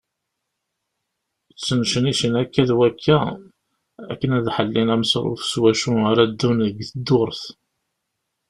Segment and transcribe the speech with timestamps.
[1.57, 3.17] Ttnecnicen akka d wakka
[4.11, 7.43] akken ad ḥellin amesruf s wacu ara ddun deg ddurt.